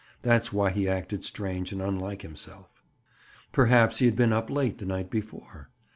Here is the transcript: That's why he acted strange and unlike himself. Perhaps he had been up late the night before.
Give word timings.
That's 0.23 0.51
why 0.51 0.71
he 0.71 0.89
acted 0.89 1.23
strange 1.23 1.71
and 1.71 1.79
unlike 1.79 2.23
himself. 2.23 2.81
Perhaps 3.51 3.99
he 3.99 4.07
had 4.07 4.15
been 4.15 4.33
up 4.33 4.49
late 4.49 4.79
the 4.79 4.85
night 4.87 5.11
before. 5.11 5.69